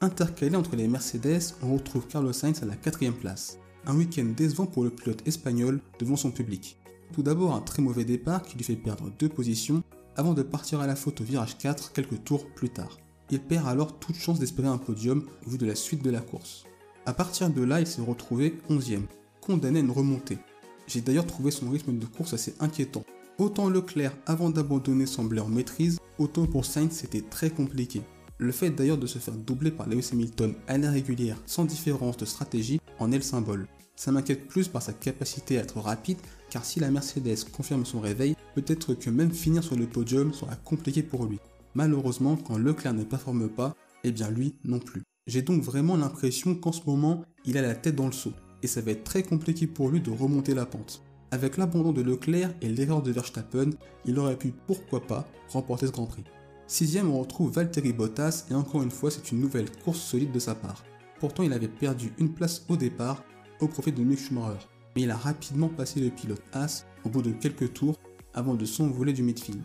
Intercalé 0.00 0.56
entre 0.56 0.74
les 0.74 0.88
Mercedes, 0.88 1.52
on 1.62 1.74
retrouve 1.74 2.06
Carlos 2.06 2.32
Sainz 2.32 2.62
à 2.62 2.66
la 2.66 2.76
quatrième 2.76 3.12
place 3.12 3.58
un 3.84 3.94
week-end 3.94 4.32
décevant 4.34 4.64
pour 4.64 4.84
le 4.84 4.90
pilote 4.90 5.22
espagnol 5.28 5.80
devant 5.98 6.16
son 6.16 6.30
public. 6.30 6.78
Tout 7.12 7.22
d'abord 7.22 7.54
un 7.54 7.60
très 7.60 7.82
mauvais 7.82 8.06
départ 8.06 8.42
qui 8.42 8.56
lui 8.56 8.64
fait 8.64 8.74
perdre 8.74 9.12
deux 9.18 9.28
positions 9.28 9.82
avant 10.16 10.34
de 10.34 10.42
partir 10.42 10.80
à 10.80 10.86
la 10.86 10.96
faute 10.96 11.20
au 11.20 11.24
virage 11.24 11.58
4 11.58 11.92
quelques 11.92 12.24
tours 12.24 12.46
plus 12.54 12.70
tard. 12.70 12.98
Il 13.30 13.40
perd 13.40 13.66
alors 13.68 13.98
toute 13.98 14.16
chance 14.16 14.38
d'espérer 14.38 14.68
un 14.68 14.78
podium 14.78 15.24
au 15.46 15.50
vu 15.50 15.58
de 15.58 15.66
la 15.66 15.74
suite 15.74 16.02
de 16.02 16.10
la 16.10 16.20
course. 16.20 16.64
A 17.06 17.12
partir 17.12 17.50
de 17.50 17.62
là, 17.62 17.80
il 17.80 17.86
s'est 17.86 18.02
retrouvé 18.02 18.58
11ème, 18.70 19.06
condamné 19.40 19.78
à 19.78 19.82
une 19.82 19.90
remontée. 19.90 20.38
J'ai 20.86 21.00
d'ailleurs 21.00 21.26
trouvé 21.26 21.50
son 21.50 21.70
rythme 21.70 21.98
de 21.98 22.06
course 22.06 22.34
assez 22.34 22.54
inquiétant. 22.60 23.04
Autant 23.38 23.68
Leclerc 23.68 24.16
avant 24.26 24.50
d'abandonner 24.50 25.06
semblait 25.06 25.40
en 25.40 25.48
maîtrise, 25.48 25.98
autant 26.18 26.46
pour 26.46 26.64
Sainz 26.64 26.92
c'était 26.92 27.20
très 27.20 27.50
compliqué. 27.50 28.02
Le 28.38 28.52
fait 28.52 28.70
d'ailleurs 28.70 28.98
de 28.98 29.06
se 29.06 29.18
faire 29.18 29.34
doubler 29.34 29.70
par 29.70 29.88
Lewis 29.88 30.10
Hamilton 30.12 30.54
à 30.68 30.78
la 30.78 30.90
régulière 30.90 31.40
sans 31.46 31.64
différence 31.64 32.16
de 32.16 32.24
stratégie 32.24 32.80
en 32.98 33.12
est 33.12 33.16
le 33.16 33.22
symbole. 33.22 33.66
Ça 33.96 34.12
m'inquiète 34.12 34.46
plus 34.46 34.68
par 34.68 34.82
sa 34.82 34.92
capacité 34.92 35.58
à 35.58 35.62
être 35.62 35.80
rapide, 35.80 36.18
car 36.50 36.64
si 36.64 36.80
la 36.80 36.90
Mercedes 36.90 37.44
confirme 37.50 37.86
son 37.86 38.00
réveil, 38.00 38.36
peut-être 38.54 38.94
que 38.94 39.10
même 39.10 39.32
finir 39.32 39.64
sur 39.64 39.74
le 39.76 39.86
podium 39.86 40.32
sera 40.34 40.54
compliqué 40.54 41.02
pour 41.02 41.24
lui. 41.24 41.38
Malheureusement, 41.74 42.36
quand 42.36 42.58
Leclerc 42.58 42.94
ne 42.94 43.04
performe 43.04 43.48
pas, 43.48 43.74
eh 44.04 44.12
bien 44.12 44.30
lui 44.30 44.54
non 44.64 44.78
plus. 44.78 45.02
J'ai 45.26 45.42
donc 45.42 45.62
vraiment 45.62 45.96
l'impression 45.96 46.54
qu'en 46.54 46.72
ce 46.72 46.84
moment, 46.86 47.24
il 47.44 47.58
a 47.58 47.62
la 47.62 47.74
tête 47.74 47.96
dans 47.96 48.06
le 48.06 48.12
seau, 48.12 48.32
et 48.62 48.66
ça 48.66 48.80
va 48.82 48.92
être 48.92 49.04
très 49.04 49.22
compliqué 49.22 49.66
pour 49.66 49.88
lui 49.88 50.00
de 50.00 50.10
remonter 50.10 50.54
la 50.54 50.66
pente. 50.66 51.02
Avec 51.30 51.56
l'abandon 51.56 51.92
de 51.92 52.02
Leclerc 52.02 52.54
et 52.60 52.68
l'erreur 52.68 53.02
de 53.02 53.10
Verstappen, 53.10 53.70
il 54.04 54.18
aurait 54.18 54.38
pu 54.38 54.52
pourquoi 54.66 55.00
pas 55.06 55.26
remporter 55.48 55.86
ce 55.86 55.92
Grand 55.92 56.06
Prix. 56.06 56.24
Sixième, 56.68 57.10
on 57.10 57.20
retrouve 57.20 57.52
Valtteri 57.52 57.92
Bottas 57.92 58.44
et 58.50 58.54
encore 58.54 58.82
une 58.82 58.90
fois, 58.90 59.10
c'est 59.10 59.32
une 59.32 59.40
nouvelle 59.40 59.70
course 59.84 60.00
solide 60.00 60.32
de 60.32 60.38
sa 60.38 60.54
part. 60.54 60.84
Pourtant, 61.18 61.42
il 61.42 61.52
avait 61.52 61.68
perdu 61.68 62.12
une 62.18 62.32
place 62.32 62.64
au 62.68 62.76
départ 62.76 63.24
au 63.60 63.68
profit 63.68 63.92
de 63.92 64.02
Mick 64.02 64.18
Schumacher. 64.18 64.66
Mais 64.94 65.02
il 65.02 65.10
a 65.10 65.16
rapidement 65.16 65.68
passé 65.68 66.00
le 66.00 66.10
pilote 66.10 66.42
As 66.52 66.86
au 67.04 67.08
bout 67.08 67.22
de 67.22 67.32
quelques 67.32 67.72
tours 67.72 67.98
avant 68.34 68.54
de 68.54 68.64
s'envoler 68.64 69.12
du 69.12 69.22
midfield. 69.22 69.62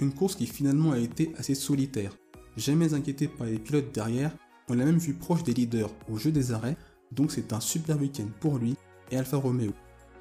Une 0.00 0.12
course 0.12 0.34
qui 0.34 0.46
finalement 0.46 0.92
a 0.92 0.98
été 0.98 1.32
assez 1.38 1.54
solitaire. 1.54 2.16
Jamais 2.56 2.94
inquiété 2.94 3.28
par 3.28 3.46
les 3.46 3.58
pilotes 3.58 3.92
derrière, 3.94 4.32
on 4.68 4.74
l'a 4.74 4.84
même 4.84 4.98
vu 4.98 5.14
proche 5.14 5.42
des 5.42 5.54
leaders 5.54 5.90
au 6.10 6.16
jeu 6.16 6.30
des 6.30 6.52
arrêts, 6.52 6.76
donc 7.10 7.32
c'est 7.32 7.52
un 7.52 7.60
super 7.60 8.00
week-end 8.00 8.28
pour 8.40 8.58
lui 8.58 8.76
et 9.10 9.16
Alfa 9.16 9.36
Romeo. 9.36 9.72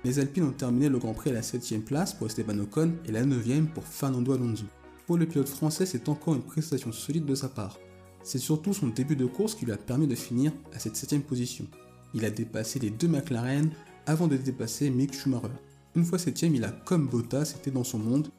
Les 0.04 0.20
Alpines 0.20 0.46
ont 0.46 0.52
terminé 0.52 0.90
le 0.90 0.98
Grand 0.98 1.14
Prix 1.14 1.30
à 1.30 1.34
la 1.34 1.42
7ème 1.42 1.82
place 1.82 2.14
pour 2.14 2.28
Esteban 2.28 2.58
Ocon 2.60 2.94
et 3.06 3.12
la 3.12 3.24
9ème 3.24 3.68
pour 3.68 3.84
Fernando 3.84 4.34
Alonso. 4.34 4.66
Pour 5.06 5.18
le 5.18 5.28
pilote 5.28 5.50
français, 5.50 5.86
c'est 5.86 6.10
encore 6.10 6.34
une 6.34 6.42
prestation 6.42 6.92
solide 6.92 7.26
de 7.26 7.36
sa 7.36 7.50
part. 7.50 7.78
C'est 8.24 8.40
surtout 8.40 8.74
son 8.74 8.88
début 8.88 9.16
de 9.16 9.26
course 9.26 9.56
qui 9.56 9.66
lui 9.66 9.74
a 9.74 9.78
permis 9.78 10.08
de 10.08 10.16
finir 10.16 10.52
à 10.74 10.80
cette 10.80 10.96
7ème 10.96 11.22
position. 11.22 11.68
Il 12.14 12.26
a 12.26 12.30
dépassé 12.30 12.80
les 12.80 12.90
deux 12.90 13.08
McLaren 13.08 13.70
avant 14.06 14.28
de 14.28 14.38
dépasser 14.38 14.90
Mick 14.90 15.14
Schumacher. 15.14 15.48
Une 15.96 16.06
fois 16.06 16.20
septième, 16.20 16.56
il 16.56 16.64
a 16.64 16.72
comme 16.72 17.08
Bottas 17.08 17.54
été 17.58 17.72
dans 17.72 17.84
son 17.84 18.00
monde, 18.00 18.30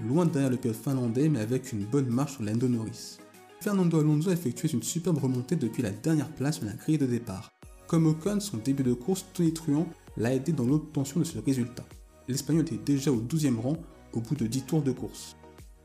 loin 0.00 0.26
derrière 0.26 0.50
le 0.50 0.56
pilote 0.56 0.76
finlandais 0.76 1.28
mais 1.28 1.40
avec 1.40 1.72
une 1.72 1.84
bonne 1.84 2.08
marche 2.08 2.34
sur 2.34 2.42
Lando 2.42 2.68
Norris. 2.68 3.18
Fernando 3.60 4.00
Alonso 4.00 4.30
a 4.30 4.32
effectué 4.32 4.68
une 4.72 4.82
superbe 4.82 5.18
remontée 5.18 5.56
depuis 5.56 5.82
la 5.82 5.90
dernière 5.90 6.30
place 6.30 6.56
sur 6.56 6.64
la 6.64 6.72
grille 6.72 6.98
de 6.98 7.06
départ. 7.06 7.52
Comme 7.86 8.06
Ocon, 8.06 8.40
son 8.40 8.56
début 8.56 8.82
de 8.82 8.94
course 8.94 9.26
tonitruant 9.32 9.86
l'a 10.16 10.34
aidé 10.34 10.52
dans 10.52 10.64
l'obtention 10.64 11.20
de 11.20 11.24
ce 11.24 11.38
résultat. 11.38 11.84
L'Espagnol 12.28 12.62
était 12.62 12.76
déjà 12.76 13.12
au 13.12 13.20
12e 13.20 13.58
rang 13.58 13.76
au 14.12 14.20
bout 14.20 14.34
de 14.34 14.46
10 14.46 14.62
tours 14.62 14.82
de 14.82 14.92
course. 14.92 15.36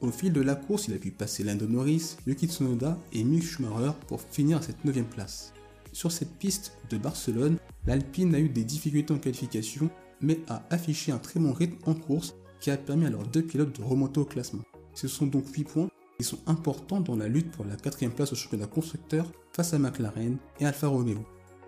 Au 0.02 0.12
fil 0.12 0.32
de 0.32 0.42
la 0.42 0.56
course, 0.56 0.88
il 0.88 0.94
a 0.94 0.98
pu 0.98 1.12
passer 1.12 1.44
Lando 1.44 1.68
Norris, 1.68 2.18
Yuki 2.26 2.48
Tsunoda 2.48 2.98
et 3.14 3.24
Mick 3.24 3.44
Schumacher 3.44 3.92
pour 4.08 4.22
finir 4.22 4.58
à 4.58 4.62
cette 4.62 4.84
9 4.86 5.04
place. 5.06 5.54
Sur 5.94 6.12
cette 6.12 6.38
piste 6.38 6.78
de 6.90 6.98
Barcelone, 6.98 7.58
l'Alpine 7.86 8.36
a 8.36 8.40
eu 8.40 8.50
des 8.50 8.64
difficultés 8.64 9.14
en 9.14 9.18
qualification, 9.18 9.90
mais 10.22 10.40
a 10.48 10.64
affiché 10.70 11.12
un 11.12 11.18
très 11.18 11.40
bon 11.40 11.54
rythme 11.54 11.78
en 11.86 11.94
course 11.94 12.36
qui 12.60 12.72
a 12.72 12.78
permis 12.78 13.06
à 13.06 13.10
leurs 13.10 13.28
deux 13.28 13.44
pilotes 13.44 13.78
de 13.78 13.84
remonter 13.84 14.20
au 14.20 14.26
classement. 14.26 14.64
Ce 14.94 15.08
sont 15.08 15.28
donc 15.28 15.48
8 15.48 15.64
points 15.64 15.90
qui 16.18 16.24
sont 16.24 16.40
importants 16.48 17.02
dans 17.02 17.16
la 17.16 17.28
lutte 17.28 17.52
pour 17.52 17.66
la 17.66 17.76
quatrième 17.76 18.12
place 18.12 18.34
au 18.34 18.36
championnat 18.36 18.66
constructeur 18.66 19.32
face 19.54 19.74
à 19.74 19.80
McLaren 19.80 20.38
et 20.60 20.66
Alfa 20.66 20.88
Romeo. 20.88 21.20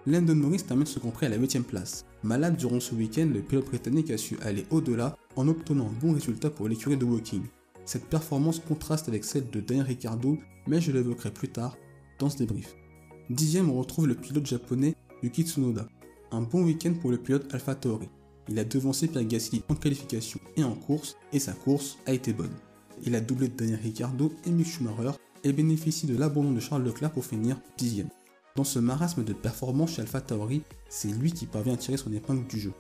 Landon 0.08 0.36
Norris 0.36 0.64
termine 0.64 0.88
ce 0.88 1.00
Grand 1.00 1.14
à 1.22 1.30
la 1.30 1.38
8 1.38 1.60
place. 1.68 2.06
Malade 2.24 2.58
durant 2.58 2.80
ce 2.80 2.96
week-end, 2.96 3.30
le 3.32 3.42
pilote 3.42 3.66
britannique 3.66 4.10
a 4.12 4.18
su 4.18 4.38
aller 4.42 4.66
au-delà 4.72 5.16
en 5.36 5.48
obtenant 5.48 5.88
un 5.88 6.00
bon 6.00 6.14
résultat 6.14 6.50
pour 6.50 6.68
l'écurie 6.68 6.98
de 6.98 7.06
Woking. 7.06 7.44
Cette 7.86 8.06
performance 8.06 8.60
contraste 8.60 9.08
avec 9.08 9.24
celle 9.24 9.50
de 9.50 9.60
Daniel 9.60 9.86
Ricciardo, 9.86 10.38
mais 10.68 10.82
je 10.82 10.92
l'évoquerai 10.92 11.32
plus 11.32 11.50
tard 11.50 11.78
dans 12.18 12.30
ce 12.30 12.38
débrief. 12.38 12.76
Dixième, 13.30 13.70
on 13.70 13.78
retrouve 13.78 14.08
le 14.08 14.16
pilote 14.16 14.48
japonais 14.48 14.96
Yuki 15.22 15.44
Tsunoda. 15.44 15.88
Un 16.32 16.42
bon 16.42 16.64
week-end 16.64 16.94
pour 17.00 17.12
le 17.12 17.20
pilote 17.20 17.54
Alpha 17.54 17.76
Tauri. 17.76 18.10
Il 18.48 18.58
a 18.58 18.64
devancé 18.64 19.08
Pierre 19.08 19.24
Gasly 19.26 19.62
en 19.70 19.76
qualification 19.76 20.40
et 20.58 20.64
en 20.64 20.74
course, 20.74 21.16
et 21.32 21.38
sa 21.38 21.54
course 21.54 22.00
a 22.08 22.14
été 22.14 22.34
bonne. 22.34 22.56
Il 23.06 23.16
a 23.16 23.22
doublé 23.22 23.48
Daniel 23.50 23.80
Ricciardo 23.84 24.34
et 24.48 24.50
Mick 24.50 24.66
Schumacher 24.66 25.12
et 25.44 25.54
bénéficie 25.54 26.08
de 26.08 26.18
l'abandon 26.18 26.54
de 26.54 26.60
Charles 26.60 26.84
Leclerc 26.84 27.12
pour 27.12 27.24
finir 27.24 27.62
dixième. 27.78 28.10
Dans 28.56 28.64
ce 28.64 28.80
marasme 28.80 29.24
de 29.24 29.34
performance 29.34 29.92
chez 29.92 30.02
Alpha 30.02 30.22
Tauri, 30.22 30.64
c'est 30.90 31.10
lui 31.10 31.32
qui 31.32 31.46
parvient 31.46 31.76
à 31.76 31.78
tirer 31.78 31.98
son 31.98 32.12
épingle 32.12 32.48
du 32.48 32.60
jeu. 32.60 32.74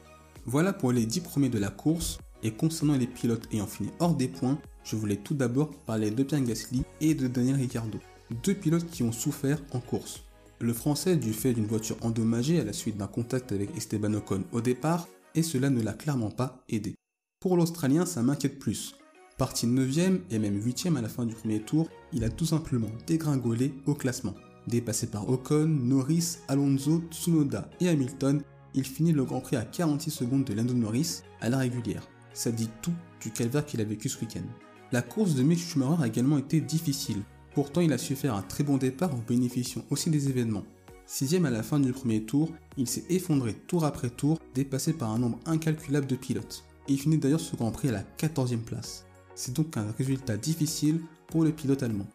Voilà 0.48 0.74
pour 0.74 0.92
les 0.92 1.06
10 1.06 1.22
premiers 1.22 1.50
de 1.50 1.60
la 1.60 1.70
course, 1.70 2.18
et 2.42 2.50
concernant 2.50 2.98
les 2.98 3.06
pilotes 3.06 3.48
ayant 3.54 3.68
fini 3.68 3.90
hors 4.00 4.16
des 4.16 4.28
points, 4.28 4.58
je 4.84 4.96
voulais 4.96 5.18
tout 5.18 5.36
d'abord 5.36 5.70
parler 5.86 6.10
de 6.10 6.24
Pierre 6.24 6.42
Gasly 6.42 6.82
et 7.02 7.14
de 7.14 7.28
Daniel 7.28 7.58
Ricciardo, 7.58 8.00
deux 8.44 8.56
pilotes 8.56 8.90
qui 8.90 9.04
ont 9.04 9.12
souffert 9.12 9.62
en 9.74 9.80
course. 9.80 10.24
Le 10.62 10.74
français 10.74 11.16
du 11.16 11.32
fait 11.32 11.54
d'une 11.54 11.68
voiture 11.68 11.96
endommagée 12.02 12.60
à 12.60 12.66
la 12.66 12.74
suite 12.74 12.98
d'un 12.98 13.08
contact 13.08 13.54
avec 13.54 13.76
Esteban 13.78 14.14
Ocon 14.14 14.44
au 14.52 14.60
départ, 14.60 15.08
et 15.34 15.42
cela 15.42 15.70
ne 15.70 15.82
l'a 15.82 15.94
clairement 15.94 16.32
pas 16.32 16.66
aidé. 16.68 16.96
Pour 17.40 17.56
l'Australien, 17.56 18.06
ça 18.06 18.22
m'inquiète 18.22 18.60
plus. 18.60 18.96
Parti 19.38 19.68
9ème 19.68 20.20
et 20.30 20.38
même 20.38 20.60
8ème 20.60 20.98
à 20.98 21.02
la 21.02 21.08
fin 21.08 21.26
du 21.26 21.34
premier 21.34 21.62
tour, 21.62 21.88
il 22.12 22.26
a 22.26 22.30
tout 22.30 22.46
simplement 22.46 22.90
dégringolé 23.08 23.74
au 23.86 23.94
classement. 23.94 24.36
Dépassé 24.68 25.08
par 25.08 25.30
Ocon, 25.30 25.66
Norris, 25.66 26.40
Alonso, 26.50 27.04
Tsunoda 27.10 27.70
et 27.80 27.88
Hamilton, 27.88 28.42
il 28.74 28.84
finit 28.84 29.14
le 29.14 29.24
Grand 29.24 29.40
Prix 29.40 29.56
à 29.56 29.64
46 29.64 30.12
secondes 30.12 30.44
de 30.44 30.54
Lando 30.54 30.74
Norris 30.74 31.22
à 31.40 31.48
la 31.48 31.60
régulière. 31.60 32.06
Ça 32.34 32.52
dit 32.52 32.70
tout 32.82 32.94
du 33.22 33.32
calvaire 33.32 33.66
qu'il 33.66 33.80
a 33.80 33.86
vécu 33.86 34.10
ce 34.10 34.20
week-end. 34.20 34.46
La 34.92 35.02
course 35.02 35.36
de 35.36 35.44
Mick 35.44 35.60
Schumacher 35.60 36.04
a 36.04 36.08
également 36.08 36.38
été 36.38 36.60
difficile. 36.60 37.24
Pourtant, 37.60 37.82
il 37.82 37.92
a 37.92 37.98
su 37.98 38.16
faire 38.16 38.36
un 38.36 38.42
très 38.42 38.64
bon 38.64 38.78
départ 38.78 39.14
en 39.14 39.22
bénéficiant 39.28 39.84
aussi 39.90 40.10
des 40.10 40.30
événements. 40.30 40.64
Sixième 41.06 41.44
à 41.44 41.50
la 41.50 41.62
fin 41.62 41.78
du 41.78 41.92
premier 41.92 42.24
tour, 42.24 42.54
il 42.78 42.88
s'est 42.88 43.04
effondré 43.10 43.54
tour 43.54 43.84
après 43.84 44.10
tour, 44.10 44.40
dépassé 44.56 44.94
par 44.94 45.12
un 45.12 45.20
nombre 45.20 45.42
incalculable 45.46 46.08
de 46.08 46.16
pilotes. 46.16 46.64
Il 46.88 46.98
finit 46.98 47.18
d'ailleurs 47.18 47.42
ce 47.42 47.58
Grand 47.58 47.72
Prix 47.72 47.90
à 47.90 47.92
la 47.92 48.04
14e 48.18 48.60
place. 48.60 49.06
C'est 49.36 49.54
donc 49.54 49.76
un 49.76 49.92
résultat 49.98 50.38
difficile 50.38 51.02
pour 51.28 51.44
le 51.44 51.52
pilote 51.52 51.84
allemand. 51.84 52.08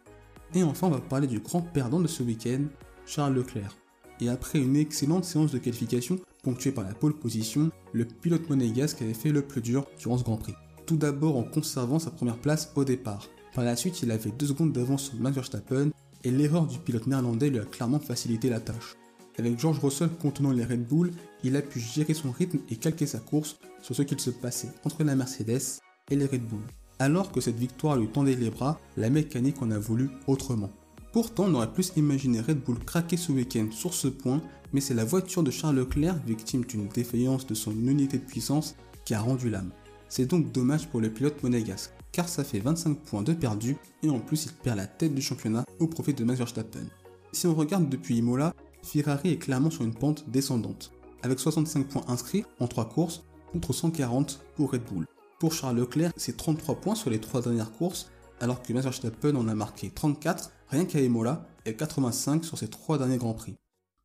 Et 0.54 0.62
enfin, 0.62 0.86
on 0.86 0.92
va 0.92 1.00
parler 1.02 1.26
du 1.26 1.40
grand 1.40 1.60
perdant 1.60 2.00
de 2.00 2.08
ce 2.08 2.22
week-end, 2.22 2.62
Charles 3.04 3.34
Leclerc. 3.34 3.76
Et 4.22 4.30
après 4.30 4.60
une 4.60 4.76
excellente 4.76 5.26
séance 5.26 5.52
de 5.52 5.58
qualification 5.58 6.18
ponctuée 6.42 6.72
par 6.72 6.84
la 6.84 6.94
pole 6.94 7.18
position, 7.18 7.70
le 7.92 8.06
pilote 8.06 8.48
monégasque 8.48 9.02
avait 9.02 9.12
fait 9.12 9.30
le 9.30 9.42
plus 9.42 9.60
dur 9.60 9.84
durant 9.98 10.16
ce 10.16 10.24
Grand 10.24 10.38
Prix. 10.38 10.54
Tout 10.86 10.96
d'abord 10.96 11.36
en 11.36 11.44
conservant 11.44 11.98
sa 11.98 12.10
première 12.10 12.38
place 12.38 12.72
au 12.76 12.84
départ. 12.84 13.28
Par 13.54 13.62
la 13.62 13.76
suite, 13.76 14.02
il 14.02 14.10
avait 14.10 14.32
deux 14.32 14.46
secondes 14.46 14.72
d'avance 14.72 15.04
sur 15.04 15.14
Max 15.14 15.36
Verstappen 15.36 15.90
et 16.24 16.30
l'erreur 16.32 16.66
du 16.66 16.78
pilote 16.78 17.06
néerlandais 17.06 17.50
lui 17.50 17.60
a 17.60 17.64
clairement 17.64 18.00
facilité 18.00 18.50
la 18.50 18.58
tâche. 18.58 18.96
Avec 19.38 19.60
George 19.60 19.78
Russell 19.78 20.10
contenant 20.10 20.50
les 20.50 20.64
Red 20.64 20.86
Bull, 20.86 21.12
il 21.44 21.56
a 21.56 21.62
pu 21.62 21.78
gérer 21.78 22.14
son 22.14 22.32
rythme 22.32 22.58
et 22.68 22.76
calquer 22.76 23.06
sa 23.06 23.20
course 23.20 23.56
sur 23.80 23.94
ce 23.94 24.02
qu'il 24.02 24.18
se 24.18 24.30
passait 24.30 24.72
entre 24.84 25.04
la 25.04 25.14
Mercedes 25.14 25.80
et 26.10 26.16
les 26.16 26.26
Red 26.26 26.42
Bull. 26.42 26.62
Alors 26.98 27.30
que 27.30 27.40
cette 27.40 27.58
victoire 27.58 27.96
lui 27.96 28.08
tendait 28.08 28.34
les 28.34 28.50
bras, 28.50 28.80
la 28.96 29.08
mécanique 29.08 29.62
en 29.62 29.70
a 29.70 29.78
voulu 29.78 30.10
autrement. 30.26 30.70
Pourtant, 31.12 31.44
on 31.46 31.54
aurait 31.54 31.72
plus 31.72 31.92
imaginé 31.96 32.40
Red 32.40 32.60
Bull 32.60 32.78
craquer 32.80 33.16
ce 33.16 33.30
week-end 33.30 33.68
sur 33.70 33.94
ce 33.94 34.08
point, 34.08 34.42
mais 34.72 34.80
c'est 34.80 34.94
la 34.94 35.04
voiture 35.04 35.44
de 35.44 35.52
Charles 35.52 35.76
Leclerc, 35.76 36.18
victime 36.26 36.64
d'une 36.64 36.88
défaillance 36.88 37.46
de 37.46 37.54
son 37.54 37.70
unité 37.70 38.18
de 38.18 38.24
puissance, 38.24 38.74
qui 39.04 39.14
a 39.14 39.20
rendu 39.20 39.48
l'âme. 39.48 39.70
C'est 40.08 40.26
donc 40.26 40.50
dommage 40.50 40.88
pour 40.88 41.00
le 41.00 41.10
pilote 41.10 41.42
monégasque, 41.42 41.92
car 42.14 42.28
ça 42.28 42.44
fait 42.44 42.60
25 42.60 42.96
points 43.00 43.22
de 43.22 43.32
perdu 43.32 43.76
et 44.04 44.08
en 44.08 44.20
plus 44.20 44.46
il 44.46 44.52
perd 44.52 44.76
la 44.76 44.86
tête 44.86 45.16
du 45.16 45.20
championnat 45.20 45.64
au 45.80 45.88
profit 45.88 46.14
de 46.14 46.22
Max 46.22 46.38
Verstappen. 46.38 46.86
Si 47.32 47.48
on 47.48 47.54
regarde 47.54 47.88
depuis 47.88 48.16
Imola, 48.18 48.54
Ferrari 48.84 49.30
est 49.30 49.38
clairement 49.38 49.70
sur 49.70 49.82
une 49.82 49.94
pente 49.94 50.30
descendante, 50.30 50.92
avec 51.22 51.40
65 51.40 51.88
points 51.88 52.04
inscrits 52.06 52.44
en 52.60 52.68
3 52.68 52.88
courses 52.88 53.24
contre 53.52 53.72
140 53.72 54.44
pour 54.54 54.70
Red 54.70 54.84
Bull. 54.84 55.06
Pour 55.40 55.52
Charles 55.52 55.76
Leclerc, 55.76 56.12
c'est 56.16 56.36
33 56.36 56.76
points 56.76 56.94
sur 56.94 57.10
les 57.10 57.20
3 57.20 57.42
dernières 57.42 57.72
courses, 57.72 58.08
alors 58.40 58.62
que 58.62 58.72
Max 58.72 58.84
Verstappen 58.84 59.34
en 59.34 59.48
a 59.48 59.54
marqué 59.56 59.90
34 59.90 60.52
rien 60.68 60.84
qu'à 60.84 61.00
Imola 61.00 61.48
et 61.66 61.74
85 61.74 62.44
sur 62.44 62.58
ses 62.58 62.68
3 62.68 62.98
derniers 62.98 63.18
Grands 63.18 63.34
Prix. 63.34 63.56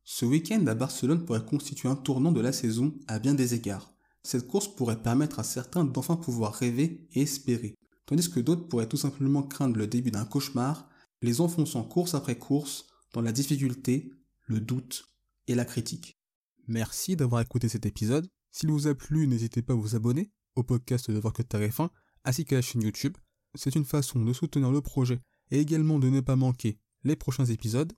Ce 0.02 0.24
week-end 0.24 0.66
à 0.66 0.74
Barcelone 0.74 1.24
pourrait 1.24 1.44
constituer 1.44 1.88
un 1.88 1.94
tournant 1.94 2.32
de 2.32 2.40
la 2.40 2.52
saison 2.52 2.92
à 3.06 3.20
bien 3.20 3.34
des 3.34 3.54
égards. 3.54 3.92
Cette 4.24 4.48
course 4.48 4.66
pourrait 4.66 5.00
permettre 5.00 5.38
à 5.38 5.44
certains 5.44 5.84
d'enfin 5.84 6.16
pouvoir 6.16 6.54
rêver 6.54 7.06
et 7.14 7.22
espérer, 7.22 7.74
tandis 8.10 8.28
que 8.28 8.40
d'autres 8.40 8.66
pourraient 8.66 8.88
tout 8.88 8.96
simplement 8.96 9.44
craindre 9.44 9.78
le 9.78 9.86
début 9.86 10.10
d'un 10.10 10.24
cauchemar, 10.24 10.88
les 11.22 11.40
enfonçant 11.40 11.84
course 11.84 12.14
après 12.14 12.36
course 12.36 12.86
dans 13.12 13.22
la 13.22 13.30
difficulté, 13.30 14.12
le 14.46 14.60
doute 14.60 15.04
et 15.46 15.54
la 15.54 15.64
critique. 15.64 16.18
Merci 16.66 17.14
d'avoir 17.14 17.40
écouté 17.40 17.68
cet 17.68 17.86
épisode. 17.86 18.28
S'il 18.50 18.70
vous 18.72 18.88
a 18.88 18.96
plu, 18.96 19.28
n'hésitez 19.28 19.62
pas 19.62 19.74
à 19.74 19.76
vous 19.76 19.94
abonner 19.94 20.32
au 20.56 20.64
podcast 20.64 21.08
de 21.08 21.18
Voir 21.20 21.32
que 21.32 21.42
TF1 21.42 21.88
ainsi 22.24 22.44
qu'à 22.44 22.56
la 22.56 22.62
chaîne 22.62 22.82
YouTube. 22.82 23.16
C'est 23.54 23.76
une 23.76 23.84
façon 23.84 24.24
de 24.24 24.32
soutenir 24.32 24.72
le 24.72 24.80
projet 24.80 25.20
et 25.52 25.60
également 25.60 26.00
de 26.00 26.10
ne 26.10 26.20
pas 26.20 26.36
manquer 26.36 26.80
les 27.04 27.14
prochains 27.14 27.46
épisodes. 27.46 27.92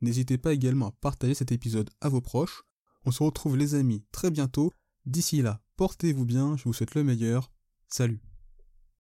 N'hésitez 0.00 0.38
pas 0.38 0.54
également 0.54 0.88
à 0.88 0.92
partager 0.92 1.34
cet 1.34 1.52
épisode 1.52 1.90
à 2.00 2.08
vos 2.08 2.22
proches. 2.22 2.62
On 3.04 3.10
se 3.10 3.22
retrouve 3.22 3.58
les 3.58 3.74
amis 3.74 4.02
très 4.12 4.30
bientôt. 4.30 4.72
D'ici 5.04 5.42
là, 5.42 5.60
portez-vous 5.76 6.24
bien, 6.24 6.56
je 6.56 6.64
vous 6.64 6.72
souhaite 6.72 6.94
le 6.94 7.04
meilleur. 7.04 7.52
Salut 7.88 8.22